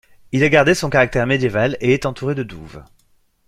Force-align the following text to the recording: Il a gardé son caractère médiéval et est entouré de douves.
Il 0.31 0.43
a 0.43 0.49
gardé 0.49 0.73
son 0.73 0.89
caractère 0.89 1.27
médiéval 1.27 1.77
et 1.79 1.93
est 1.93 2.07
entouré 2.07 2.33
de 2.33 2.41
douves. 2.41 2.83